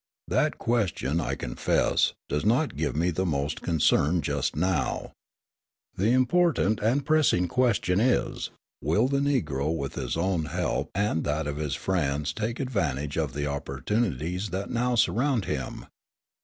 [0.27, 5.11] That question, I confess, does not give me the most concern just now.
[5.95, 8.49] The important and pressing question is,
[8.81, 13.33] Will the Negro with his own help and that of his friends take advantage of
[13.33, 15.85] the opportunities that now surround him?